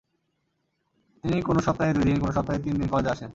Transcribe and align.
তিনি 1.23 1.37
কোনো 1.41 1.59
সপ্তাহে 1.61 1.91
দুই 1.93 2.03
দিন, 2.03 2.17
কোনো 2.19 2.31
সপ্তাহে 2.31 2.59
তিন 2.59 2.73
দিন 2.73 2.87
কলেজে 2.87 3.09
আসেন। 3.09 3.29